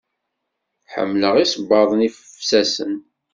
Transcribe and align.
Ḥemmleɣ 0.93 1.33
isebbaḍen 1.37 2.05
ifsasen. 2.07 2.93